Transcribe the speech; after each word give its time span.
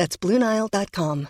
That's 0.00 0.16
BlueNile.com. 0.16 1.28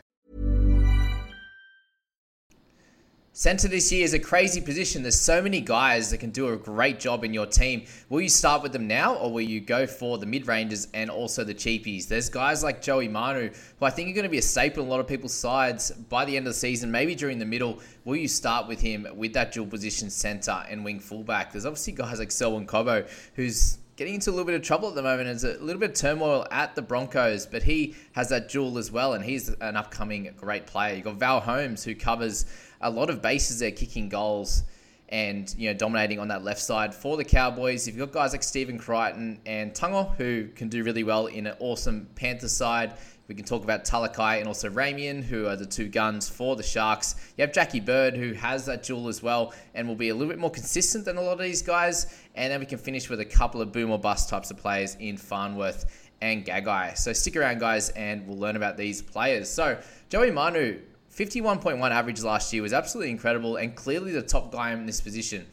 Centre 3.32 3.66
this 3.66 3.90
year 3.90 4.04
is 4.04 4.14
a 4.14 4.18
crazy 4.20 4.60
position. 4.60 5.02
There's 5.02 5.20
so 5.20 5.42
many 5.42 5.60
guys 5.60 6.12
that 6.12 6.18
can 6.18 6.30
do 6.30 6.46
a 6.50 6.56
great 6.56 7.00
job 7.00 7.24
in 7.24 7.34
your 7.34 7.46
team. 7.46 7.86
Will 8.10 8.20
you 8.20 8.28
start 8.28 8.62
with 8.62 8.70
them 8.70 8.86
now 8.86 9.16
or 9.16 9.32
will 9.32 9.40
you 9.40 9.60
go 9.60 9.88
for 9.88 10.18
the 10.18 10.26
mid 10.26 10.46
rangers 10.46 10.86
and 10.94 11.10
also 11.10 11.42
the 11.42 11.52
cheapies? 11.52 12.06
There's 12.06 12.28
guys 12.28 12.62
like 12.62 12.80
Joey 12.80 13.08
Manu 13.08 13.50
who 13.80 13.84
I 13.86 13.90
think 13.90 14.08
are 14.08 14.12
going 14.12 14.22
to 14.22 14.30
be 14.30 14.38
a 14.38 14.42
staple 14.42 14.84
in 14.84 14.88
a 14.88 14.92
lot 14.92 15.00
of 15.00 15.08
people's 15.08 15.34
sides 15.34 15.90
by 15.90 16.24
the 16.24 16.36
end 16.36 16.46
of 16.46 16.52
the 16.52 16.58
season, 16.60 16.92
maybe 16.92 17.16
during 17.16 17.40
the 17.40 17.44
middle. 17.44 17.80
Will 18.04 18.14
you 18.14 18.28
start 18.28 18.68
with 18.68 18.80
him 18.80 19.04
with 19.16 19.32
that 19.32 19.50
dual 19.50 19.66
position 19.66 20.10
centre 20.10 20.64
and 20.70 20.84
wing 20.84 21.00
fullback? 21.00 21.50
There's 21.50 21.66
obviously 21.66 21.94
guys 21.94 22.20
like 22.20 22.30
Selwyn 22.30 22.68
Cobbo 22.68 23.10
who's 23.34 23.78
getting 24.00 24.14
into 24.14 24.30
a 24.30 24.32
little 24.32 24.46
bit 24.46 24.54
of 24.54 24.62
trouble 24.62 24.88
at 24.88 24.94
the 24.94 25.02
moment. 25.02 25.26
There's 25.26 25.44
a 25.44 25.62
little 25.62 25.78
bit 25.78 25.90
of 25.90 25.94
turmoil 25.94 26.46
at 26.50 26.74
the 26.74 26.80
Broncos, 26.80 27.44
but 27.44 27.62
he 27.62 27.94
has 28.12 28.30
that 28.30 28.48
jewel 28.48 28.78
as 28.78 28.90
well, 28.90 29.12
and 29.12 29.22
he's 29.22 29.50
an 29.60 29.76
upcoming 29.76 30.32
great 30.38 30.66
player. 30.66 30.94
You've 30.94 31.04
got 31.04 31.16
Val 31.16 31.38
Holmes, 31.38 31.84
who 31.84 31.94
covers 31.94 32.46
a 32.80 32.88
lot 32.88 33.10
of 33.10 33.20
bases 33.20 33.58
there, 33.58 33.70
kicking 33.70 34.08
goals 34.08 34.62
and 35.10 35.54
you 35.58 35.68
know 35.68 35.74
dominating 35.74 36.18
on 36.18 36.28
that 36.28 36.42
left 36.42 36.60
side 36.60 36.94
for 36.94 37.18
the 37.18 37.24
Cowboys. 37.24 37.86
You've 37.86 37.98
got 37.98 38.10
guys 38.10 38.32
like 38.32 38.42
Stephen 38.42 38.78
Crichton 38.78 39.38
and 39.44 39.74
Tago 39.74 40.14
who 40.16 40.48
can 40.48 40.70
do 40.70 40.82
really 40.82 41.04
well 41.04 41.26
in 41.26 41.46
an 41.46 41.56
awesome 41.58 42.08
Panther 42.14 42.48
side. 42.48 42.94
We 43.30 43.36
can 43.36 43.44
talk 43.44 43.62
about 43.62 43.84
Talakai 43.84 44.40
and 44.40 44.48
also 44.48 44.68
Ramien, 44.68 45.22
who 45.22 45.46
are 45.46 45.54
the 45.54 45.64
two 45.64 45.86
guns 45.86 46.28
for 46.28 46.56
the 46.56 46.64
Sharks. 46.64 47.14
You 47.36 47.42
have 47.42 47.52
Jackie 47.52 47.78
Bird, 47.78 48.16
who 48.16 48.32
has 48.32 48.66
that 48.66 48.82
dual 48.82 49.06
as 49.06 49.22
well 49.22 49.54
and 49.72 49.86
will 49.86 49.94
be 49.94 50.08
a 50.08 50.14
little 50.14 50.28
bit 50.28 50.40
more 50.40 50.50
consistent 50.50 51.04
than 51.04 51.16
a 51.16 51.22
lot 51.22 51.34
of 51.34 51.38
these 51.38 51.62
guys. 51.62 52.12
And 52.34 52.50
then 52.50 52.58
we 52.58 52.66
can 52.66 52.78
finish 52.78 53.08
with 53.08 53.20
a 53.20 53.24
couple 53.24 53.62
of 53.62 53.70
boom 53.70 53.92
or 53.92 54.00
bust 54.00 54.28
types 54.28 54.50
of 54.50 54.56
players 54.56 54.96
in 54.98 55.16
Farnworth 55.16 56.10
and 56.20 56.44
Gagai. 56.44 56.98
So 56.98 57.12
stick 57.12 57.36
around, 57.36 57.60
guys, 57.60 57.90
and 57.90 58.26
we'll 58.26 58.36
learn 58.36 58.56
about 58.56 58.76
these 58.76 59.00
players. 59.00 59.48
So 59.48 59.80
Joey 60.08 60.32
Manu, 60.32 60.80
51.1 61.14 61.88
average 61.88 62.22
last 62.24 62.52
year 62.52 62.62
was 62.62 62.72
absolutely 62.72 63.12
incredible 63.12 63.58
and 63.58 63.76
clearly 63.76 64.10
the 64.10 64.22
top 64.22 64.50
guy 64.50 64.72
in 64.72 64.86
this 64.86 65.00
position. 65.00 65.46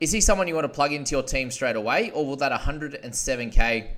Is 0.00 0.12
he 0.12 0.22
someone 0.22 0.48
you 0.48 0.54
want 0.54 0.64
to 0.64 0.70
plug 0.70 0.94
into 0.94 1.14
your 1.14 1.22
team 1.22 1.50
straight 1.50 1.76
away, 1.76 2.10
or 2.12 2.26
will 2.26 2.36
that 2.36 2.58
107k 2.58 3.88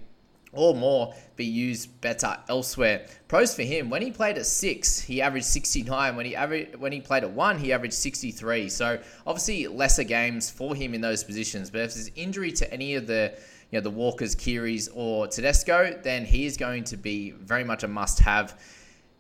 or 0.55 0.75
more 0.75 1.15
be 1.37 1.45
used 1.45 2.01
better 2.01 2.37
elsewhere. 2.49 3.07
Pros 3.29 3.55
for 3.55 3.63
him: 3.63 3.91
when 3.91 4.03
he 4.03 4.11
played 4.11 4.39
at 4.39 4.47
six, 4.47 5.01
he 5.01 5.21
averaged 5.21 5.47
69. 5.47 6.17
When 6.17 6.27
he 6.27 6.37
averaged 6.37 6.77
when 6.77 6.93
he 6.93 7.01
played 7.01 7.25
at 7.25 7.31
one, 7.31 7.59
he 7.59 7.73
averaged 7.73 7.95
63. 7.95 8.69
So 8.69 8.99
obviously 9.27 9.67
lesser 9.67 10.05
games 10.05 10.51
for 10.51 10.75
him 10.75 10.95
in 10.95 11.01
those 11.01 11.25
positions. 11.25 11.71
But 11.71 11.83
if 11.83 11.95
there's 11.95 12.11
injury 12.15 12.53
to 12.53 12.73
any 12.73 12.95
of 12.95 13.07
the 13.07 13.35
you 13.71 13.79
know 13.79 13.83
the 13.83 13.91
Walkers, 13.91 14.35
Kearys, 14.35 14.89
or 14.95 15.27
Tedesco, 15.27 15.99
then 16.03 16.25
he 16.25 16.47
is 16.47 16.57
going 16.57 16.85
to 16.85 16.97
be 16.97 17.33
very 17.33 17.65
much 17.65 17.83
a 17.83 17.89
must-have 17.89 18.61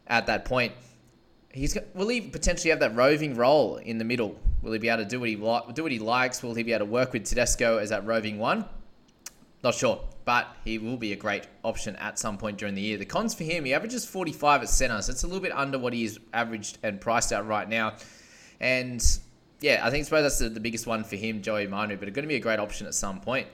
at 0.06 0.26
that 0.26 0.44
point. 0.44 0.72
He's 1.52 1.76
will 1.94 2.08
he 2.08 2.20
potentially 2.20 2.70
have 2.70 2.80
that 2.80 2.94
roving 2.94 3.36
role 3.36 3.76
in 3.76 3.98
the 3.98 4.04
middle? 4.04 4.38
Will 4.62 4.72
he 4.72 4.78
be 4.78 4.88
able 4.88 5.04
to 5.04 5.08
do 5.08 5.20
what 5.20 5.28
he 5.28 5.72
do 5.72 5.82
what 5.82 5.92
he 5.92 5.98
likes? 5.98 6.42
Will 6.42 6.54
he 6.54 6.62
be 6.62 6.72
able 6.72 6.86
to 6.86 6.90
work 6.90 7.12
with 7.12 7.24
Tedesco 7.24 7.78
as 7.78 7.90
that 7.90 8.04
roving 8.06 8.38
one? 8.38 8.64
Not 9.62 9.74
sure, 9.74 10.00
but 10.24 10.48
he 10.64 10.78
will 10.78 10.96
be 10.96 11.12
a 11.12 11.16
great 11.16 11.46
option 11.62 11.96
at 11.96 12.18
some 12.18 12.38
point 12.38 12.58
during 12.58 12.74
the 12.74 12.80
year. 12.80 12.96
The 12.96 13.04
cons 13.04 13.34
for 13.34 13.44
him, 13.44 13.64
he 13.64 13.74
averages 13.74 14.06
45 14.06 14.62
at 14.62 14.68
centre, 14.68 15.00
so 15.02 15.12
it's 15.12 15.22
a 15.22 15.26
little 15.26 15.42
bit 15.42 15.52
under 15.52 15.78
what 15.78 15.92
he 15.92 16.04
is 16.04 16.18
averaged 16.32 16.78
and 16.82 17.00
priced 17.00 17.32
out 17.32 17.46
right 17.46 17.68
now. 17.68 17.94
And 18.60 19.04
yeah, 19.60 19.80
I 19.82 19.90
think 19.90 20.02
I 20.02 20.04
suppose 20.04 20.22
that's 20.22 20.38
the, 20.38 20.48
the 20.48 20.60
biggest 20.60 20.86
one 20.86 21.04
for 21.04 21.16
him, 21.16 21.42
Joey 21.42 21.66
Manu, 21.66 21.96
but 21.96 22.08
it's 22.08 22.14
going 22.14 22.24
to 22.24 22.28
be 22.28 22.36
a 22.36 22.40
great 22.40 22.58
option 22.58 22.86
at 22.86 22.94
some 22.94 23.20
point. 23.20 23.46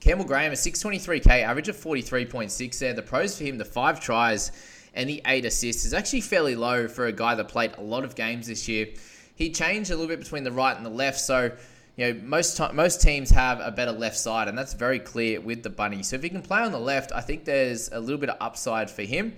Campbell 0.00 0.26
Graham, 0.26 0.52
a 0.52 0.54
623k, 0.54 1.42
average 1.42 1.68
of 1.68 1.76
43.6 1.76 2.78
there. 2.78 2.92
The 2.92 3.00
pros 3.00 3.38
for 3.38 3.44
him, 3.44 3.56
the 3.56 3.64
five 3.64 4.00
tries 4.00 4.52
and 4.92 5.08
the 5.08 5.22
eight 5.26 5.46
assists, 5.46 5.86
is 5.86 5.94
actually 5.94 6.20
fairly 6.20 6.54
low 6.54 6.88
for 6.88 7.06
a 7.06 7.12
guy 7.12 7.34
that 7.34 7.48
played 7.48 7.72
a 7.78 7.82
lot 7.82 8.04
of 8.04 8.14
games 8.14 8.46
this 8.46 8.68
year. 8.68 8.88
He 9.34 9.50
changed 9.50 9.90
a 9.90 9.94
little 9.94 10.08
bit 10.08 10.20
between 10.20 10.44
the 10.44 10.52
right 10.52 10.76
and 10.76 10.84
the 10.84 10.90
left, 10.90 11.18
so 11.18 11.52
you 11.96 12.12
know, 12.12 12.20
most 12.24 12.60
most 12.72 13.00
teams 13.00 13.30
have 13.30 13.60
a 13.60 13.70
better 13.70 13.92
left 13.92 14.18
side, 14.18 14.48
and 14.48 14.58
that's 14.58 14.74
very 14.74 14.98
clear 14.98 15.40
with 15.40 15.62
the 15.62 15.70
bunny. 15.70 16.02
So 16.02 16.16
if 16.16 16.22
he 16.22 16.28
can 16.28 16.42
play 16.42 16.60
on 16.60 16.72
the 16.72 16.80
left, 16.80 17.12
I 17.12 17.20
think 17.20 17.44
there's 17.44 17.90
a 17.92 18.00
little 18.00 18.18
bit 18.18 18.30
of 18.30 18.36
upside 18.40 18.90
for 18.90 19.02
him. 19.02 19.34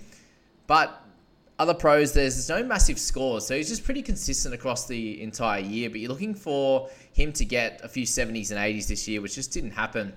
But 0.67 1.03
other 1.59 1.75
pros, 1.75 2.13
there's 2.13 2.49
no 2.49 2.63
massive 2.63 2.99
scores, 2.99 3.47
so 3.47 3.57
he's 3.57 3.69
just 3.69 3.85
pretty 3.85 4.03
consistent 4.03 4.55
across 4.55 4.87
the 4.87 5.21
entire 5.23 5.61
year. 5.61 5.91
But 5.91 6.01
you're 6.01 6.11
looking 6.11 6.35
for 6.35 6.89
him 7.13 7.33
to 7.35 7.45
get 7.45 7.81
a 7.83 7.89
few 7.89 8.05
70s 8.05 8.51
and 8.51 8.59
80s 8.59 8.89
this 8.89 9.07
year, 9.07 9.21
which 9.21 9.35
just 9.35 9.53
didn't 9.53 9.73
happen. 9.73 10.13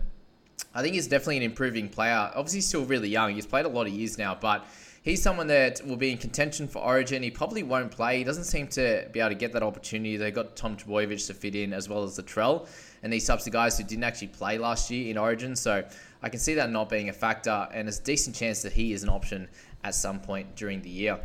I 0.74 0.82
think 0.82 0.96
he's 0.96 1.08
definitely 1.08 1.38
an 1.38 1.44
improving 1.44 1.90
player. 1.90 2.32
Obviously, 2.36 2.58
he's 2.58 2.68
still 2.68 2.86
really 2.86 3.10
young. 3.10 3.34
He's 3.34 3.46
played 3.46 3.66
a 3.66 3.70
lot 3.70 3.88
of 3.88 3.94
years 3.94 4.18
now, 4.18 4.38
but 4.40 4.66
he's 5.02 5.22
someone 5.22 5.48
that 5.48 5.82
will 5.86 5.98
be 5.98 6.12
in 6.12 6.18
contention 6.18 6.68
for 6.68 6.80
Origin. 6.80 7.24
He 7.24 7.32
probably 7.32 7.64
won't 7.64 7.92
play. 7.92 8.18
He 8.18 8.24
doesn't 8.24 8.46
seem 8.46 8.68
to 8.70 9.08
be 9.12 9.20
able 9.20 9.30
to 9.30 9.36
get 9.36 9.54
that 9.54 9.64
opportunity. 9.64 10.18
They 10.18 10.32
got 10.32 10.56
Tom 10.56 10.78
Trbojevic 10.78 11.26
to 11.28 11.34
fit 11.34 11.56
in 11.56 11.74
as 11.74 11.90
well 11.90 12.04
as 12.04 12.18
Latrell 12.18 12.68
and 13.04 13.12
these 13.12 13.26
types 13.26 13.48
of 13.48 13.54
guys 13.54 13.78
who 13.78 13.84
didn't 13.84 14.04
actually 14.04 14.28
play 14.28 14.58
last 14.58 14.92
year 14.92 15.10
in 15.10 15.18
Origin. 15.18 15.56
So 15.56 15.84
I 16.22 16.30
can 16.30 16.40
see 16.40 16.54
that 16.56 16.70
not 16.70 16.90
being 16.90 17.10
a 17.10 17.14
factor, 17.14 17.68
and 17.74 17.88
there's 17.88 18.00
a 18.00 18.04
decent 18.04 18.36
chance 18.36 18.62
that 18.64 18.74
he 18.74 18.94
is 18.94 19.04
an 19.04 19.10
option 19.10 19.48
at 19.84 19.96
some 19.96 20.20
point 20.20 20.56
during 20.56 20.82
the 20.82 20.90
year. 20.90 21.20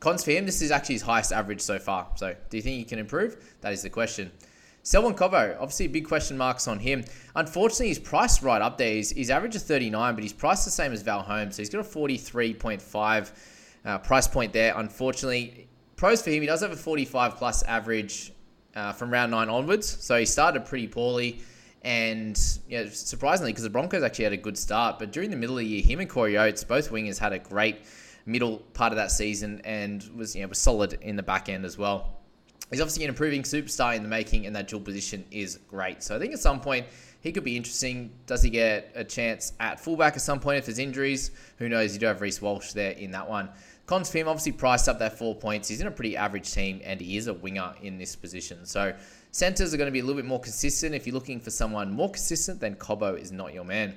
Cons 0.00 0.24
for 0.24 0.30
him, 0.30 0.46
this 0.46 0.62
is 0.62 0.70
actually 0.70 0.94
his 0.94 1.02
highest 1.02 1.32
average 1.32 1.60
so 1.60 1.78
far. 1.78 2.08
So 2.16 2.34
do 2.48 2.56
you 2.56 2.62
think 2.62 2.78
he 2.78 2.84
can 2.84 2.98
improve? 2.98 3.36
That 3.60 3.72
is 3.72 3.82
the 3.82 3.90
question. 3.90 4.32
Selwyn 4.82 5.14
Cobbo, 5.14 5.56
obviously 5.60 5.88
big 5.88 6.06
question 6.06 6.38
marks 6.38 6.66
on 6.66 6.78
him. 6.78 7.04
Unfortunately, 7.36 7.88
his 7.88 7.98
price 7.98 8.42
right 8.42 8.62
up 8.62 8.78
there. 8.78 8.94
He's 8.94 9.30
average 9.30 9.54
of 9.56 9.62
39, 9.62 10.14
but 10.14 10.22
he's 10.22 10.32
priced 10.32 10.64
the 10.64 10.70
same 10.70 10.92
as 10.92 11.02
Val 11.02 11.22
Holmes. 11.22 11.56
So 11.56 11.62
he's 11.62 11.70
got 11.70 11.80
a 11.80 11.88
43.5 11.88 13.32
uh, 13.84 13.98
price 13.98 14.26
point 14.26 14.52
there. 14.52 14.74
Unfortunately, 14.76 15.68
pros 15.96 16.22
for 16.22 16.30
him, 16.30 16.40
he 16.40 16.46
does 16.46 16.62
have 16.62 16.72
a 16.72 16.76
45 16.76 17.36
plus 17.36 17.62
average 17.64 18.32
uh, 18.74 18.92
from 18.92 19.12
round 19.12 19.30
nine 19.30 19.48
onwards. 19.48 19.86
So 19.86 20.18
he 20.18 20.24
started 20.24 20.64
pretty 20.64 20.88
poorly. 20.88 21.42
And 21.82 22.36
surprisingly, 22.36 23.52
because 23.52 23.64
the 23.64 23.70
Broncos 23.70 24.02
actually 24.02 24.24
had 24.24 24.34
a 24.34 24.38
good 24.38 24.58
start, 24.58 24.98
but 24.98 25.12
during 25.12 25.30
the 25.30 25.36
middle 25.36 25.56
of 25.56 25.64
the 25.64 25.66
year, 25.66 25.82
him 25.82 26.00
and 26.00 26.08
Corey 26.08 26.36
Oates, 26.36 26.62
both 26.62 26.90
wingers, 26.90 27.18
had 27.18 27.32
a 27.32 27.38
great 27.38 27.82
middle 28.26 28.58
part 28.74 28.92
of 28.92 28.96
that 28.96 29.10
season 29.10 29.62
and 29.64 30.08
was 30.14 30.36
you 30.36 30.42
know 30.42 30.48
was 30.48 30.58
solid 30.58 30.98
in 31.00 31.16
the 31.16 31.22
back 31.22 31.48
end 31.48 31.64
as 31.64 31.78
well. 31.78 32.19
He's 32.70 32.80
obviously 32.80 33.04
an 33.04 33.10
improving 33.10 33.42
superstar 33.42 33.96
in 33.96 34.02
the 34.02 34.08
making, 34.08 34.46
and 34.46 34.54
that 34.54 34.68
dual 34.68 34.80
position 34.80 35.24
is 35.30 35.58
great. 35.68 36.02
So 36.02 36.14
I 36.14 36.18
think 36.18 36.32
at 36.32 36.38
some 36.38 36.60
point 36.60 36.86
he 37.20 37.32
could 37.32 37.44
be 37.44 37.56
interesting. 37.56 38.12
Does 38.26 38.42
he 38.42 38.50
get 38.50 38.92
a 38.94 39.04
chance 39.04 39.52
at 39.60 39.80
fullback 39.80 40.14
at 40.14 40.22
some 40.22 40.40
point 40.40 40.58
if 40.58 40.66
there's 40.66 40.78
injuries? 40.78 41.32
Who 41.58 41.68
knows? 41.68 41.94
You 41.94 42.00
do 42.00 42.06
have 42.06 42.20
Reece 42.20 42.40
Walsh 42.40 42.72
there 42.72 42.92
in 42.92 43.10
that 43.10 43.28
one. 43.28 43.48
Cons 43.86 44.10
for 44.10 44.18
him, 44.18 44.28
obviously 44.28 44.52
priced 44.52 44.88
up 44.88 45.00
that 45.00 45.18
four 45.18 45.34
points. 45.34 45.68
He's 45.68 45.80
in 45.80 45.88
a 45.88 45.90
pretty 45.90 46.16
average 46.16 46.52
team, 46.52 46.80
and 46.84 47.00
he 47.00 47.16
is 47.16 47.26
a 47.26 47.34
winger 47.34 47.74
in 47.82 47.98
this 47.98 48.14
position. 48.14 48.64
So 48.64 48.94
centers 49.32 49.74
are 49.74 49.76
going 49.76 49.88
to 49.88 49.92
be 49.92 49.98
a 49.98 50.04
little 50.04 50.20
bit 50.20 50.28
more 50.28 50.40
consistent. 50.40 50.94
If 50.94 51.06
you're 51.06 51.14
looking 51.14 51.40
for 51.40 51.50
someone 51.50 51.92
more 51.92 52.10
consistent, 52.10 52.60
then 52.60 52.76
Cobbo 52.76 53.18
is 53.18 53.32
not 53.32 53.52
your 53.52 53.64
man. 53.64 53.96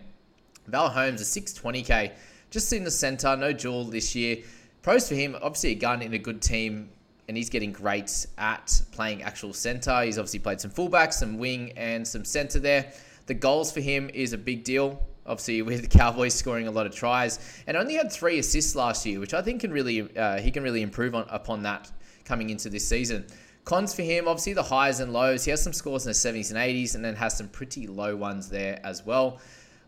Val 0.65 0.89
Holmes, 0.89 1.21
a 1.21 1.39
620k, 1.41 2.11
just 2.49 2.73
in 2.73 2.83
the 2.83 2.91
center, 2.91 3.35
no 3.35 3.53
dual 3.53 3.83
this 3.83 4.15
year 4.15 4.37
Pros 4.83 5.07
for 5.07 5.15
him, 5.15 5.37
obviously 5.41 5.71
a 5.71 5.75
gun 5.75 6.01
in 6.01 6.13
a 6.13 6.17
good 6.17 6.41
team, 6.41 6.89
and 7.27 7.37
he's 7.37 7.49
getting 7.49 7.71
great 7.71 8.25
at 8.37 8.81
playing 8.91 9.23
actual 9.23 9.53
center. 9.53 10.03
He's 10.03 10.17
obviously 10.17 10.39
played 10.39 10.59
some 10.59 10.71
fullback, 10.71 11.13
some 11.13 11.37
wing, 11.37 11.71
and 11.77 12.07
some 12.07 12.25
center 12.25 12.59
there. 12.59 12.91
The 13.27 13.33
goals 13.33 13.71
for 13.71 13.79
him 13.79 14.09
is 14.13 14.33
a 14.33 14.37
big 14.37 14.63
deal. 14.63 15.01
Obviously, 15.25 15.61
with 15.63 15.81
the 15.81 15.87
Cowboys 15.87 16.33
scoring 16.33 16.67
a 16.67 16.71
lot 16.71 16.85
of 16.85 16.93
tries, 16.93 17.39
and 17.67 17.77
only 17.77 17.95
had 17.95 18.11
three 18.11 18.39
assists 18.39 18.75
last 18.75 19.05
year, 19.05 19.19
which 19.19 19.33
I 19.33 19.41
think 19.41 19.61
can 19.61 19.71
really 19.71 20.15
uh, 20.17 20.39
he 20.39 20.51
can 20.51 20.63
really 20.63 20.81
improve 20.81 21.15
on 21.15 21.25
upon 21.29 21.63
that 21.63 21.91
coming 22.25 22.49
into 22.49 22.69
this 22.69 22.87
season. 22.87 23.25
Cons 23.65 23.95
for 23.95 24.01
him, 24.01 24.27
obviously 24.27 24.51
the 24.51 24.63
highs 24.63 24.99
and 24.99 25.13
lows. 25.13 25.45
He 25.45 25.51
has 25.51 25.63
some 25.63 25.71
scores 25.71 26.05
in 26.05 26.09
the 26.09 26.13
70s 26.13 26.49
and 26.49 26.59
80s, 26.59 26.95
and 26.95 27.05
then 27.05 27.15
has 27.15 27.37
some 27.37 27.47
pretty 27.47 27.87
low 27.87 28.15
ones 28.15 28.49
there 28.49 28.79
as 28.83 29.05
well. 29.05 29.39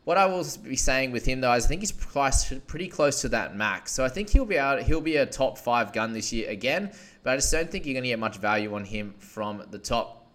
What 0.06 0.18
I 0.18 0.28
will 0.28 0.46
be 0.64 0.76
saying 0.76 1.12
with 1.12 1.26
him 1.26 1.42
though 1.42 1.52
is 1.54 1.66
I 1.66 1.68
think 1.68 1.82
he's 1.82 1.92
priced 1.92 2.68
pretty 2.68 2.88
close 2.88 3.22
to 3.22 3.30
that 3.30 3.58
max. 3.58 3.92
So 3.92 4.06
I 4.06 4.10
think 4.10 4.30
he'll 4.30 4.46
be 4.46 4.60
out. 4.60 4.82
He'll 4.84 5.02
be 5.02 5.18
a 5.18 5.26
top 5.26 5.58
five 5.58 5.92
gun 5.92 6.14
this 6.14 6.32
year 6.32 6.50
again, 6.50 6.92
but 7.26 7.32
I 7.32 7.38
just 7.38 7.52
don't 7.52 7.70
think 7.70 7.88
you're 7.88 7.96
going 7.96 8.04
to 8.04 8.10
get 8.10 8.20
much 8.20 8.38
value 8.38 8.76
on 8.76 8.86
him 8.86 9.16
from 9.18 9.64
the 9.72 9.80
top. 9.80 10.28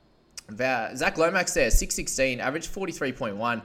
Zac 0.52 1.16
Lomax 1.16 1.54
there, 1.54 1.70
616, 1.70 2.40
average 2.40 2.68
43.1. 2.68 3.62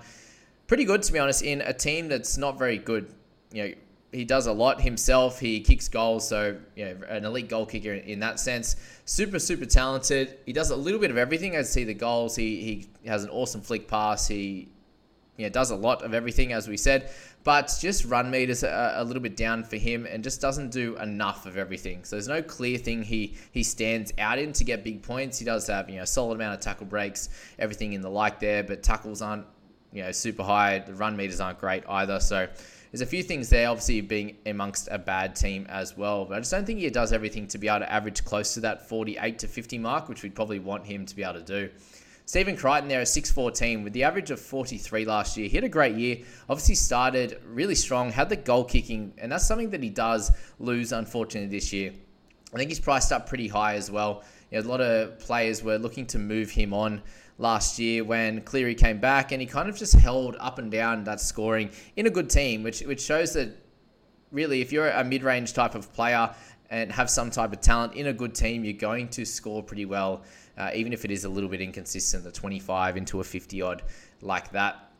Pretty 0.68 0.86
good 0.86 1.02
to 1.02 1.12
be 1.12 1.18
honest 1.18 1.42
in 1.42 1.62
a 1.62 1.74
team 1.74 2.08
that's 2.08 2.38
not 2.38 2.60
very 2.60 2.78
good. 2.78 3.12
You 3.52 3.64
know, 3.64 3.74
he 4.12 4.26
does 4.26 4.46
a 4.46 4.54
lot 4.54 4.80
himself. 4.80 5.40
He 5.40 5.60
kicks 5.60 5.88
goals, 5.88 6.28
so 6.28 6.56
you 6.76 6.86
know, 6.86 6.98
an 7.10 7.26
elite 7.26 7.50
goal 7.50 7.66
kicker 7.66 7.94
in 7.94 8.20
that 8.20 8.40
sense. 8.40 8.76
Super, 9.06 9.40
super 9.40 9.66
talented. 9.66 10.38
He 10.46 10.54
does 10.54 10.70
a 10.70 10.76
little 10.76 11.00
bit 11.00 11.10
of 11.10 11.18
everything. 11.18 11.58
I 11.58 11.64
see 11.64 11.84
the 11.84 11.96
goals. 11.96 12.36
He 12.36 12.88
he 13.02 13.10
has 13.10 13.24
an 13.24 13.32
awesome 13.32 13.62
flick 13.62 13.88
pass. 13.88 14.28
He 14.28 14.70
know, 15.44 15.50
does 15.50 15.72
a 15.72 15.76
lot 15.76 16.02
of 16.02 16.14
everything, 16.14 16.54
as 16.54 16.68
we 16.68 16.78
said, 16.78 17.12
but 17.44 17.74
just 17.80 18.06
run 18.06 18.32
meters 18.32 18.64
a, 18.64 18.96
a, 18.98 19.04
little 19.04 19.22
bit 19.22 19.36
down 19.36 19.64
for 19.64 19.76
him 19.76 20.06
and 20.06 20.24
just 20.24 20.40
doesn't 20.40 20.72
do 20.72 20.96
enough 20.98 21.46
of 21.46 21.58
everything. 21.58 22.04
So 22.06 22.16
there's 22.16 22.28
no 22.28 22.42
clear 22.42 22.78
thing 22.78 23.04
he 23.04 23.36
he 23.52 23.64
stands 23.64 24.14
out 24.18 24.40
in 24.40 24.54
to 24.54 24.64
get 24.64 24.84
big 24.84 25.04
points. 25.04 25.38
He 25.40 25.46
does 25.46 25.68
have 25.68 25.90
you 25.90 25.98
know 25.98 26.04
a 26.04 26.08
solid 26.08 26.36
amount 26.36 26.56
of 26.56 26.60
tackle 26.62 26.86
breaks, 26.86 27.30
everything 27.60 27.94
in 27.94 28.02
the 28.02 28.10
like 28.10 28.40
there, 28.40 28.64
but 28.64 28.82
tackles 28.82 29.22
aren't 29.22 29.46
you 29.92 30.04
know 30.04 30.12
super 30.12 30.44
high. 30.44 30.80
The 30.80 30.94
run 30.94 31.18
meters 31.18 31.40
aren't 31.40 31.60
great 31.60 31.84
either. 31.88 32.20
So 32.20 32.48
there's 32.92 33.02
a 33.02 33.06
few 33.06 33.24
things 33.24 33.50
there, 33.50 33.70
obviously 33.70 34.00
being 34.00 34.38
amongst 34.46 34.88
a 34.90 34.98
bad 34.98 35.36
team 35.36 35.66
as 35.68 35.98
well. 35.98 36.24
But 36.24 36.36
I 36.36 36.40
just 36.40 36.52
don't 36.52 36.66
think 36.66 36.80
he 36.80 36.90
does 36.90 37.12
everything 37.12 37.46
to 37.48 37.58
be 37.58 37.68
able 37.68 37.80
to 37.80 37.92
average 37.92 38.24
close 38.24 38.54
to 38.54 38.62
that 38.62 38.88
48 38.88 39.40
to 39.40 39.48
50 39.50 39.78
mark, 39.80 40.08
which 40.08 40.24
we'd 40.24 40.34
probably 40.34 40.60
want 40.60 40.86
him 40.86 41.06
to 41.06 41.14
be 41.14 41.22
able 41.22 41.34
to 41.34 41.42
do. 41.42 41.70
Stephen 42.28 42.58
Crichton 42.58 42.88
there 42.88 43.02
at 43.02 43.08
6'14 43.08 43.84
with 43.84 43.94
the 43.94 44.04
average 44.04 44.32
of 44.32 44.40
43 44.40 45.06
last 45.06 45.38
year. 45.38 45.48
He 45.48 45.56
had 45.56 45.64
a 45.64 45.70
great 45.70 45.96
year. 45.96 46.18
Obviously 46.50 46.74
started 46.74 47.40
really 47.46 47.76
strong, 47.76 48.12
had 48.12 48.30
the 48.30 48.36
goal 48.36 48.64
kicking, 48.64 49.14
and 49.20 49.32
that's 49.32 49.48
something 49.48 49.70
that 49.70 49.84
he 49.84 49.92
does 49.92 50.32
lose, 50.60 50.92
unfortunately, 50.92 51.56
this 51.56 51.72
year. 51.72 51.94
I 52.52 52.58
think 52.58 52.72
he's 52.72 52.80
priced 52.80 53.12
up 53.12 53.30
pretty 53.30 53.48
high 53.48 53.76
as 53.76 53.92
well. 53.92 54.24
You 54.50 54.60
know, 54.60 54.68
a 54.68 54.70
lot 54.70 54.82
of 54.82 55.20
players 55.20 55.62
were 55.62 55.78
looking 55.78 56.08
to 56.08 56.20
move 56.20 56.50
him 56.50 56.74
on 56.74 57.04
last 57.38 57.78
year 57.78 58.04
when 58.04 58.42
Cleary 58.42 58.74
came 58.74 59.00
back, 59.00 59.32
and 59.32 59.40
he 59.40 59.46
kind 59.46 59.70
of 59.70 59.78
just 59.78 59.94
held 59.94 60.36
up 60.40 60.58
and 60.58 60.72
down 60.72 61.04
that 61.04 61.22
scoring 61.22 61.70
in 61.96 62.08
a 62.08 62.10
good 62.10 62.30
team, 62.30 62.64
which 62.64 62.82
which 62.82 63.02
shows 63.02 63.34
that 63.34 63.56
really, 64.32 64.62
if 64.62 64.72
you're 64.72 64.90
a 64.90 65.04
mid-range 65.04 65.54
type 65.54 65.76
of 65.76 65.94
player 65.94 66.34
and 66.70 66.92
have 66.92 67.10
some 67.10 67.30
type 67.32 67.54
of 67.54 67.62
talent 67.62 67.94
in 67.94 68.08
a 68.08 68.14
good 68.14 68.34
team, 68.34 68.64
you're 68.64 68.74
going 68.74 69.08
to 69.10 69.26
score 69.26 69.62
pretty 69.62 69.86
well 69.86 70.24
uh, 70.58 70.72
even 70.74 70.94
if 70.94 71.06
it 71.06 71.12
is 71.12 71.26
a 71.26 71.30
little 71.30 71.50
bit 71.50 71.62
inconsistent, 71.62 72.24
the 72.24 72.32
25 72.32 72.98
into 72.98 73.20
a 73.20 73.24
50 73.24 73.62
odd 73.62 73.84
like 74.22 74.52
that. 74.52 74.92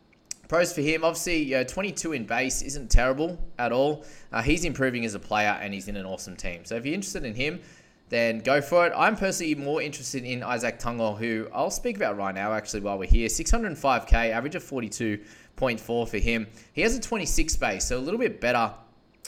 Pros 0.48 0.72
for 0.74 0.82
him, 0.82 1.04
obviously, 1.04 1.66
22 1.66 2.14
in 2.14 2.26
base 2.26 2.62
isn't 2.62 2.92
terrible 2.92 3.40
at 3.58 3.72
all. 3.72 4.06
Uh, 4.32 4.42
he's 4.44 4.64
improving 4.64 5.04
as 5.04 5.16
a 5.16 5.20
player 5.20 5.58
and 5.62 5.74
he's 5.74 5.88
in 5.88 5.96
an 5.96 6.06
awesome 6.06 6.36
team. 6.36 6.66
So 6.66 6.76
if 6.76 6.86
you're 6.86 6.94
interested 6.94 7.26
in 7.26 7.34
him, 7.34 7.62
then 8.10 8.40
go 8.40 8.62
for 8.62 8.86
it. 8.86 8.94
I'm 8.96 9.16
personally 9.16 9.56
more 9.56 9.82
interested 9.82 10.24
in 10.24 10.42
Izack 10.42 10.80
Tago, 10.80 11.18
who 11.18 11.48
I'll 11.52 11.72
speak 11.72 11.96
about 11.96 12.18
right 12.18 12.36
now, 12.36 12.54
actually, 12.54 12.82
while 12.82 13.00
we're 13.00 13.10
here. 13.10 13.28
605k, 13.28 14.14
average 14.14 14.54
of 14.54 14.64
42.4 14.64 16.08
for 16.08 16.18
him. 16.20 16.46
He 16.74 16.82
has 16.82 16.96
a 16.96 17.02
26 17.02 17.56
base, 17.56 17.86
so 17.86 17.98
a 17.98 18.00
little 18.00 18.20
bit 18.20 18.40
better 18.40 18.72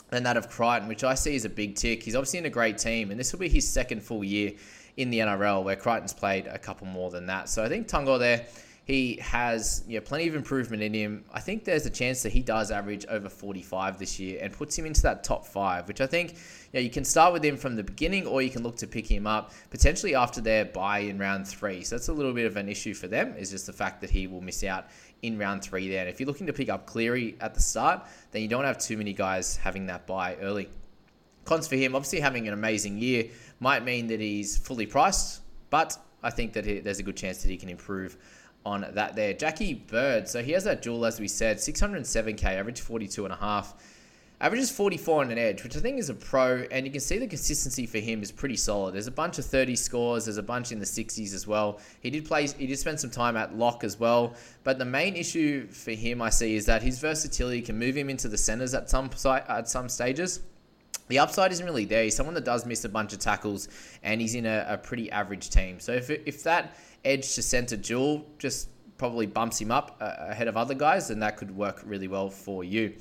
than 0.09 0.24
that 0.24 0.38
of 0.38 0.50
Crichton, 0.50 0.88
which 0.88 1.04
I 1.04 1.15
see 1.15 1.36
as 1.36 1.45
a 1.45 1.50
big 1.50 1.75
tick. 1.75 2.04
He's 2.04 2.15
obviously 2.15 2.39
in 2.39 2.45
a 2.45 2.50
great 2.50 2.77
team, 2.77 3.12
and 3.12 3.19
this 3.19 3.31
will 3.31 3.39
be 3.39 3.50
his 3.50 3.68
second 3.68 4.01
full 4.01 4.24
year 4.24 4.54
in 4.95 5.09
the 5.09 5.19
NRL, 5.19 5.63
where 5.63 5.75
Crichton's 5.75 6.13
played 6.13 6.48
a 6.48 6.57
couple 6.57 6.88
more 6.88 7.12
than 7.12 7.27
that. 7.27 7.50
So 7.50 7.63
I 7.63 7.69
think 7.69 7.88
Tago 7.88 8.18
there, 8.18 8.45
he 8.87 9.17
has 9.21 9.83
you 9.85 9.95
know, 9.99 10.01
plenty 10.01 10.29
of 10.29 10.35
improvement 10.35 10.81
in 10.81 10.93
him. 10.93 11.25
I 11.33 11.41
think 11.41 11.65
there's 11.65 11.85
a 11.85 11.89
chance 11.89 12.23
that 12.23 12.31
he 12.31 12.41
does 12.41 12.71
average 12.71 13.05
over 13.07 13.27
45 13.27 13.99
this 13.99 14.17
year 14.17 14.39
and 14.41 14.53
puts 14.53 14.79
him 14.79 14.85
into 14.85 15.01
that 15.01 15.25
top 15.25 15.45
five, 15.45 15.89
which 15.89 15.99
I 15.99 16.07
think 16.07 16.31
you, 16.31 16.37
know, 16.75 16.79
you 16.79 16.89
can 16.89 17.03
start 17.03 17.33
with 17.33 17.43
him 17.43 17.57
from 17.57 17.75
the 17.75 17.83
beginning 17.83 18.25
or 18.25 18.41
you 18.41 18.49
can 18.49 18.63
look 18.63 18.77
to 18.77 18.87
pick 18.87 19.05
him 19.05 19.27
up 19.27 19.51
potentially 19.71 20.15
after 20.15 20.39
their 20.39 20.63
bye 20.63 20.99
in 20.99 21.19
round 21.19 21.45
three. 21.45 21.83
So 21.83 21.97
that's 21.97 22.07
a 22.07 22.13
little 22.13 22.31
bit 22.31 22.45
of 22.45 22.55
an 22.55 22.69
issue 22.69 22.93
for 22.93 23.09
them, 23.09 23.35
is 23.37 23.51
just 23.51 23.65
the 23.65 23.73
fact 23.73 23.99
that 23.99 24.09
he 24.09 24.25
will 24.25 24.39
miss 24.39 24.63
out 24.63 24.85
in 25.21 25.37
round 25.37 25.63
three 25.63 25.89
there. 25.89 25.99
And 25.99 26.09
if 26.09 26.21
you're 26.21 26.27
looking 26.27 26.47
to 26.47 26.53
pick 26.53 26.69
up 26.69 26.85
Cleary 26.85 27.35
at 27.41 27.53
the 27.53 27.61
start, 27.61 28.05
then 28.31 28.41
you 28.41 28.47
don't 28.47 28.63
have 28.63 28.77
too 28.77 28.95
many 28.95 29.11
guys 29.11 29.57
having 29.57 29.87
that 29.87 30.07
bye 30.07 30.37
early. 30.39 30.69
Cons 31.43 31.67
for 31.67 31.75
him, 31.75 31.93
obviously 31.93 32.21
having 32.21 32.47
an 32.47 32.53
amazing 32.53 32.97
year 32.97 33.25
might 33.59 33.83
mean 33.83 34.07
that 34.07 34.21
he's 34.21 34.55
fully 34.55 34.85
priced, 34.85 35.41
but 35.69 35.97
I 36.23 36.29
think 36.29 36.53
that 36.53 36.65
he, 36.65 36.79
there's 36.79 36.99
a 36.99 37.03
good 37.03 37.17
chance 37.17 37.41
that 37.43 37.49
he 37.49 37.57
can 37.57 37.67
improve 37.67 38.17
on 38.67 38.85
that 38.93 39.15
there. 39.15 39.33
Jackie 39.33 39.75
Bird, 39.75 40.27
so 40.27 40.43
he 40.43 40.51
has 40.51 40.65
that 40.65 40.81
dual, 40.81 41.05
as 41.05 41.19
we 41.19 41.27
said, 41.27 41.57
607k, 41.57 42.43
average 42.43 42.81
42 42.81 43.23
and 43.25 43.33
a 43.33 43.37
half. 43.37 43.73
Averages 44.39 44.69
44 44.69 45.23
on 45.23 45.31
an 45.31 45.39
edge, 45.39 45.63
which 45.63 45.75
I 45.75 45.79
think 45.79 45.97
is 45.97 46.11
a 46.11 46.13
pro, 46.13 46.57
and 46.69 46.85
you 46.85 46.91
can 46.91 47.01
see 47.01 47.17
the 47.17 47.25
consistency 47.25 47.87
for 47.87 47.97
him 47.97 48.21
is 48.21 48.31
pretty 48.31 48.55
solid. 48.55 48.93
There's 48.93 49.07
a 49.07 49.11
bunch 49.11 49.39
of 49.39 49.45
30 49.45 49.75
scores, 49.75 50.25
there's 50.25 50.37
a 50.37 50.43
bunch 50.43 50.71
in 50.71 50.77
the 50.77 50.85
60s 50.85 51.33
as 51.33 51.47
well. 51.47 51.79
He 52.01 52.11
did 52.11 52.23
play, 52.23 52.45
he 52.45 52.67
did 52.67 52.77
spend 52.77 52.99
some 52.99 53.09
time 53.09 53.35
at 53.35 53.57
lock 53.57 53.83
as 53.83 53.99
well, 53.99 54.35
but 54.63 54.77
the 54.77 54.85
main 54.85 55.15
issue 55.15 55.65
for 55.69 55.91
him 55.91 56.21
I 56.21 56.29
see 56.29 56.55
is 56.55 56.67
that 56.67 56.83
his 56.83 56.99
versatility 56.99 57.63
can 57.63 57.79
move 57.79 57.97
him 57.97 58.11
into 58.11 58.27
the 58.27 58.37
centers 58.37 58.75
at 58.75 58.91
some 58.91 59.09
at 59.25 59.67
some 59.67 59.89
stages 59.89 60.41
the 61.07 61.19
upside 61.19 61.51
isn't 61.51 61.65
really 61.65 61.86
there. 61.86 62.04
He's 62.04 62.15
someone 62.15 62.36
that 62.36 62.45
does 62.45 62.65
miss 62.65 62.83
a 62.86 62.89
bunch 62.89 63.13
of 63.13 63.19
tackles, 63.19 63.69
and 64.04 64.19
he's 64.19 64.36
in 64.36 64.45
a, 64.45 64.65
a 64.68 64.77
pretty 64.77 65.12
average 65.12 65.50
team. 65.50 65.80
So 65.80 65.94
if, 65.94 66.09
if 66.09 66.44
that 66.44 66.75
edge 67.06 67.36
to 67.36 67.42
center 67.42 67.77
dual 67.77 68.25
just 68.38 68.69
probably 68.98 69.25
bumps 69.27 69.62
him 69.62 69.71
up 69.71 69.98
uh, 70.01 70.13
ahead 70.19 70.48
of 70.48 70.57
other 70.57 70.74
guys, 70.74 71.07
then 71.07 71.19
that 71.19 71.38
could 71.38 71.56
work 71.56 71.81
really 71.86 72.07
well 72.07 72.30
for 72.30 72.63
you. 72.63 72.94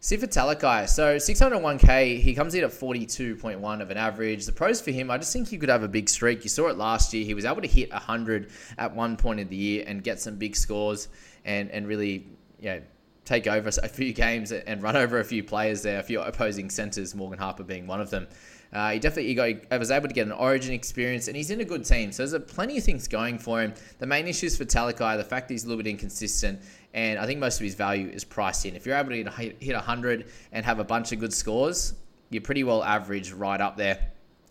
Sifa 0.00 0.24
Talakai, 0.24 0.86
so 0.86 1.16
601k, 1.16 2.20
he 2.20 2.34
comes 2.34 2.54
in 2.54 2.62
at 2.62 2.70
42.1 2.70 3.80
of 3.80 3.90
an 3.90 3.96
average. 3.96 4.44
The 4.44 4.52
pros 4.52 4.78
for 4.78 4.90
him, 4.90 5.10
I 5.10 5.16
just 5.16 5.32
think 5.32 5.48
he 5.48 5.56
could 5.56 5.70
have 5.70 5.82
a 5.82 5.88
big 5.88 6.10
streak. 6.10 6.44
You 6.44 6.50
saw 6.50 6.68
it 6.68 6.76
last 6.76 7.14
year. 7.14 7.24
He 7.24 7.32
was 7.32 7.46
able 7.46 7.62
to 7.62 7.68
hit 7.68 7.90
100 7.90 8.50
at 8.76 8.94
one 8.94 9.16
point 9.16 9.40
of 9.40 9.48
the 9.48 9.56
year 9.56 9.84
and 9.86 10.04
get 10.04 10.20
some 10.20 10.36
big 10.36 10.56
scores 10.56 11.08
and, 11.46 11.70
and 11.70 11.86
really 11.88 12.26
you 12.60 12.68
know, 12.68 12.82
take 13.24 13.46
over 13.46 13.70
a 13.82 13.88
few 13.88 14.12
games 14.24 14.52
and 14.52 14.82
run 14.82 14.96
over 14.96 15.20
a 15.20 15.24
few 15.24 15.42
players 15.42 15.82
there, 15.82 16.00
a 16.00 16.02
few 16.02 16.20
opposing 16.20 16.70
centres, 16.70 17.14
Morgan 17.14 17.38
Harper 17.38 17.62
being 17.62 17.86
one 17.86 18.00
of 18.00 18.10
them. 18.10 18.26
Uh, 18.72 18.90
he 18.90 18.98
definitely 18.98 19.34
got, 19.34 19.46
he 19.48 19.78
was 19.78 19.92
able 19.92 20.08
to 20.08 20.14
get 20.14 20.26
an 20.26 20.32
origin 20.32 20.72
experience, 20.72 21.28
and 21.28 21.36
he's 21.36 21.50
in 21.50 21.60
a 21.60 21.64
good 21.64 21.84
team. 21.84 22.10
So 22.10 22.26
there's 22.26 22.42
plenty 22.44 22.76
of 22.78 22.82
things 22.82 23.06
going 23.06 23.38
for 23.38 23.62
him. 23.62 23.72
The 23.98 24.06
main 24.06 24.26
issues 24.26 24.56
for 24.56 24.64
Talakai, 24.64 25.16
the 25.16 25.24
fact 25.24 25.48
he's 25.48 25.64
a 25.64 25.68
little 25.68 25.82
bit 25.82 25.88
inconsistent, 25.88 26.60
and 26.92 27.18
I 27.18 27.26
think 27.26 27.38
most 27.38 27.60
of 27.60 27.64
his 27.64 27.76
value 27.76 28.08
is 28.08 28.24
priced 28.24 28.66
in. 28.66 28.74
If 28.74 28.84
you're 28.84 28.96
able 28.96 29.10
to 29.10 29.30
hit, 29.30 29.62
hit 29.62 29.74
100 29.74 30.26
and 30.50 30.64
have 30.64 30.80
a 30.80 30.84
bunch 30.84 31.12
of 31.12 31.20
good 31.20 31.32
scores, 31.32 31.94
you're 32.30 32.42
pretty 32.42 32.64
well 32.64 32.82
average 32.82 33.30
right 33.32 33.60
up 33.60 33.76
there 33.76 34.10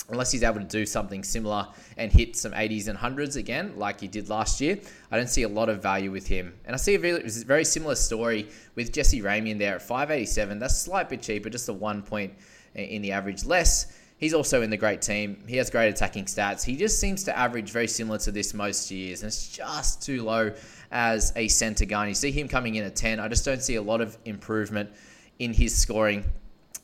unless 0.10 0.32
he's 0.32 0.44
able 0.44 0.60
to 0.60 0.66
do 0.66 0.86
something 0.86 1.24
similar 1.24 1.68
and 1.98 2.12
hit 2.12 2.36
some 2.36 2.52
80s 2.52 2.88
and 2.88 2.98
100s 2.98 3.38
again, 3.38 3.74
like 3.78 4.02
he 4.02 4.08
did 4.08 4.30
last 4.30 4.60
year, 4.60 4.80
I 5.12 5.18
don't 5.18 5.30
see 5.30 5.44
a 5.44 5.50
lot 5.50 5.70
of 5.70 5.82
value 5.82 6.12
with 6.12 6.28
him. 6.28 6.54
And 6.66 6.74
I 6.74 6.78
see 6.78 6.96
a 6.96 7.00
very, 7.00 7.66
similar 7.66 7.96
story 7.96 8.50
with 8.76 8.92
Jesse 8.92 9.22
Ramien 9.22 9.58
there 9.58 9.76
at 9.76 9.82
587. 9.82 10.60
That's 10.60 10.74
a 10.74 10.80
slight 10.80 11.10
bit 11.10 11.22
cheaper, 11.22 11.50
just 11.50 11.70
a 11.70 11.74
one 11.74 12.02
point 12.02 12.34
in 12.76 13.02
the 13.02 13.12
average 13.12 13.46
less. 13.46 13.98
He's 14.18 14.34
also 14.34 14.62
in 14.62 14.70
the 14.70 14.78
great 14.78 15.02
team. 15.02 15.44
He 15.48 15.58
has 15.58 15.70
great 15.70 15.90
attacking 15.90 16.26
stats. 16.26 16.64
He 16.64 16.76
just 16.76 17.00
seems 17.00 17.24
to 17.26 17.38
average 17.38 17.72
very 17.72 17.88
similar 17.88 18.18
to 18.20 18.32
this 18.32 18.54
most 18.54 18.90
years, 18.92 19.22
and 19.22 19.28
it's 19.28 19.50
just 19.50 20.02
too 20.02 20.24
low 20.24 20.54
as 20.92 21.34
a 21.36 21.48
centre 21.48 21.86
gun. 21.86 22.08
You 22.08 22.14
see 22.14 22.32
him 22.32 22.48
coming 22.48 22.76
in 22.76 22.84
at 22.84 22.96
10. 22.96 23.20
I 23.20 23.28
just 23.28 23.44
don't 23.44 23.62
see 23.62 23.76
a 23.76 23.82
lot 23.82 24.00
of 24.00 24.18
improvement 24.26 24.92
in 25.40 25.54
his 25.54 25.76
scoring, 25.76 26.24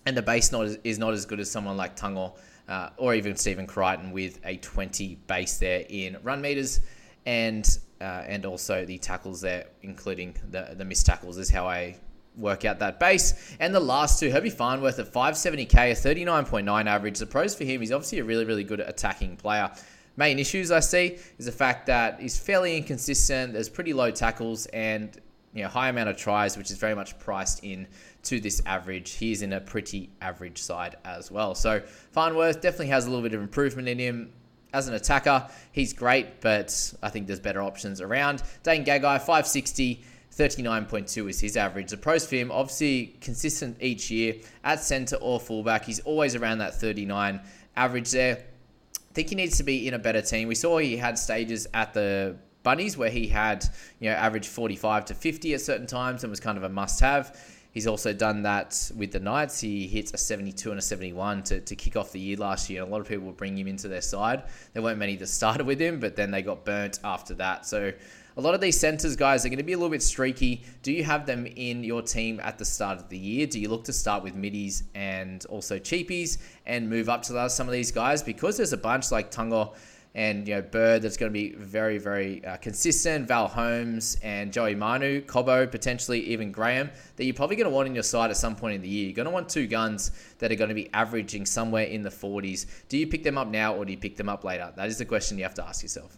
and 0.06 0.18
the 0.18 0.22
base 0.22 0.52
not 0.52 0.68
is 0.84 1.00
not 1.00 1.14
as 1.14 1.26
good 1.26 1.40
as 1.40 1.50
someone 1.50 1.78
like 1.78 1.96
Tago 1.96 2.34
uh, 2.70 2.92
or 2.98 3.16
even 3.16 3.36
Stephen 3.36 3.68
Crichton 3.68 4.12
with 4.12 4.40
a 4.46 4.58
20 4.58 5.16
base 5.28 5.58
there 5.58 5.84
in 5.90 6.18
run 6.24 6.40
meters 6.40 6.80
and 7.26 7.80
uh, 8.00 8.24
and 8.28 8.46
also 8.46 8.86
the 8.86 8.98
tackles 8.98 9.42
there, 9.42 9.66
including 9.82 10.34
the, 10.52 10.74
the 10.78 10.86
missed 10.86 11.06
tackles, 11.06 11.38
is 11.38 11.50
how 11.50 11.68
I 11.68 11.98
work 12.38 12.64
out 12.64 12.80
that 12.80 12.98
base. 12.98 13.56
And 13.60 13.76
the 13.76 13.80
last 13.82 14.22
two, 14.22 14.32
Herbie 14.32 14.50
Farnworth 14.50 15.00
at 15.00 15.12
570k, 15.12 15.92
a 15.92 16.16
39.9 16.16 16.86
average. 16.86 17.20
The 17.20 17.26
pros 17.26 17.56
for 17.56 17.66
him, 17.66 17.82
he's 17.82 17.92
obviously 17.92 18.20
a 18.20 18.24
really, 18.24 18.46
really 18.46 18.64
good 18.64 18.80
attacking 18.80 19.36
player. 19.36 19.70
Main 20.16 20.40
issues 20.40 20.72
I 20.72 20.80
see 20.80 21.18
is 21.38 21.46
the 21.46 21.52
fact 21.52 21.88
that 21.88 22.22
he's 22.22 22.40
fairly 22.40 22.78
inconsistent. 22.78 23.52
There's 23.52 23.70
pretty 23.70 23.92
low 23.92 24.12
tackles 24.12 24.66
and 24.68 25.20
you 25.54 25.64
know 25.64 25.70
high 25.70 25.90
amount 25.90 26.10
of 26.10 26.18
tries, 26.18 26.58
which 26.58 26.72
is 26.72 26.78
very 26.78 26.96
much 26.96 27.18
priced 27.20 27.64
in 27.64 27.88
to 28.24 28.40
this 28.40 28.62
average. 28.66 29.12
He's 29.14 29.42
in 29.42 29.54
a 29.54 29.62
pretty 29.62 30.10
average 30.22 30.62
side 30.62 30.98
as 31.06 31.32
well. 31.32 31.56
So 31.56 31.82
Farnworth 32.12 32.62
definitely 32.62 32.88
has 32.88 33.06
a 33.06 33.10
little 33.10 33.24
bit 33.24 33.34
of 33.34 33.42
improvement 33.42 33.88
in 33.88 34.00
him. 34.00 34.34
As 34.72 34.88
an 34.88 34.94
attacker, 34.94 35.48
he's 35.72 35.94
great, 35.94 36.42
but 36.42 36.94
I 37.02 37.10
think 37.10 37.26
there's 37.26 37.40
better 37.40 37.62
options 37.62 38.02
around. 38.02 38.44
Dane 38.64 38.86
Gagai, 38.86 39.18
560. 39.18 40.04
39.2 40.32 41.30
is 41.30 41.42
his 41.42 41.58
average. 41.58 41.90
The 41.90 41.98
pros 41.98 42.26
for 42.26 42.36
him, 42.36 42.52
obviously 42.52 43.18
consistent 43.20 43.76
each 43.82 44.10
year 44.10 44.36
at 44.64 44.82
centre 44.82 45.18
or 45.18 45.40
fullback. 45.40 45.84
He's 45.84 46.00
always 46.02 46.36
around 46.36 46.60
that 46.60 46.76
39 46.76 47.42
average 47.76 48.12
there. 48.12 48.38
I 48.38 49.14
think 49.14 49.30
he 49.30 49.36
needs 49.36 49.58
to 49.58 49.64
be 49.64 49.88
in 49.88 49.96
a 49.96 50.00
better 50.00 50.22
team. 50.22 50.48
We 50.48 50.56
saw 50.56 50.78
he 50.78 50.96
had 50.96 51.18
stages 51.18 51.68
at 51.74 51.94
the 51.94 52.38
Bunnies 52.64 52.98
where 52.98 53.10
he 53.10 53.28
had, 53.28 53.66
you 54.00 54.10
know, 54.10 54.16
average 54.16 54.48
45 54.48 55.06
to 55.06 55.14
50 55.14 55.54
at 55.54 55.62
certain 55.62 55.88
times 55.88 56.24
and 56.24 56.30
was 56.30 56.40
kind 56.40 56.58
of 56.58 56.64
a 56.64 56.70
must 56.70 57.00
have. 57.00 57.38
He's 57.72 57.86
also 57.86 58.14
done 58.14 58.42
that 58.44 58.92
with 58.96 59.12
the 59.12 59.20
Knights. 59.20 59.60
He 59.60 59.88
hits 59.88 60.12
a 60.14 60.18
72 60.18 60.72
and 60.72 60.80
a 60.80 60.82
71 60.82 61.44
to, 61.44 61.60
to 61.62 61.76
kick 61.76 61.96
off 61.96 62.12
the 62.12 62.20
year 62.20 62.36
last 62.38 62.70
year. 62.70 62.82
A 62.82 62.86
lot 62.86 63.00
of 63.00 63.08
people 63.08 63.26
will 63.26 63.34
bring 63.34 63.58
him 63.58 63.68
into 63.68 63.88
their 63.88 64.02
side. 64.02 64.44
There 64.74 64.82
weren't 64.82 64.98
many 64.98 65.16
that 65.18 65.28
started 65.40 65.68
with 65.68 65.80
him, 65.80 66.00
but 66.00 66.16
then 66.16 66.32
they 66.32 66.42
got 66.42 66.66
burnt 66.66 67.00
after 67.04 67.36
that. 67.36 67.66
So 67.68 67.94
a 68.38 68.42
lot 68.42 68.56
of 68.56 68.62
these 68.62 68.80
centers, 68.80 69.16
guys, 69.16 69.46
are 69.46 69.50
going 69.50 69.58
to 69.58 69.64
be 69.64 69.74
a 69.74 69.78
little 69.78 69.92
bit 69.92 70.02
streaky. 70.02 70.64
Do 70.82 70.92
you 70.92 71.04
have 71.04 71.26
them 71.26 71.46
in 71.46 71.84
your 71.84 72.02
team 72.02 72.40
at 72.42 72.58
the 72.58 72.66
start 72.66 72.98
of 72.98 73.10
the 73.10 73.18
year? 73.18 73.46
Do 73.46 73.60
you 73.60 73.70
look 73.70 73.84
to 73.84 73.94
start 73.94 74.24
with 74.24 74.34
middies 74.34 74.84
and 74.96 75.46
also 75.46 75.78
cheapies 75.78 76.40
and 76.66 76.90
move 76.90 77.08
up 77.08 77.22
to 77.24 77.50
some 77.50 77.68
of 77.68 77.74
these 77.74 77.92
guys? 77.92 78.24
Because 78.24 78.58
there's 78.58 78.74
a 78.74 78.78
bunch 78.78 79.12
like 79.12 79.30
Tago 79.30 79.76
and 80.16 80.48
you 80.48 80.56
know 80.56 80.62
Bird 80.62 81.02
that's 81.02 81.18
going 81.18 81.32
to 81.32 81.34
be 81.34 81.54
very 81.54 81.98
very 81.98 82.44
uh, 82.46 82.58
consistent. 82.58 83.28
Val 83.28 83.48
Holmes 83.48 84.18
and 84.24 84.52
Joey 84.52 84.76
Manu, 84.76 85.22
Cobbo 85.22 85.70
potentially 85.70 86.20
even 86.22 86.52
Graham 86.52 86.90
that 87.16 87.26
you're 87.26 87.34
probably 87.34 87.56
going 87.56 87.70
to 87.70 87.76
want 87.76 87.88
in 87.88 87.94
your 87.94 88.04
side 88.04 88.30
at 88.30 88.38
some 88.38 88.56
point 88.56 88.76
in 88.76 88.82
the 88.82 88.90
year. 88.90 89.06
You're 89.06 89.16
going 89.16 89.26
to 89.26 89.32
want 89.32 89.50
two 89.50 89.68
guns 89.68 90.12
that 90.40 90.52
are 90.52 90.56
going 90.56 90.70
to 90.70 90.76
be 90.76 90.92
averaging 90.94 91.46
somewhere 91.46 91.86
in 91.86 92.02
the 92.02 92.10
40s. 92.10 92.66
Do 92.88 92.98
you 92.98 93.08
pick 93.08 93.24
them 93.24 93.38
up 93.38 93.48
now 93.48 93.76
or 93.76 93.86
do 93.86 93.92
you 93.92 93.98
pick 93.98 94.18
them 94.18 94.30
up 94.30 94.44
later? 94.44 94.72
That 94.76 94.88
is 94.88 94.98
the 94.98 95.06
question 95.06 95.38
you 95.38 95.44
have 95.44 95.56
to 95.56 95.66
ask 95.66 95.84
yourself. 95.84 96.18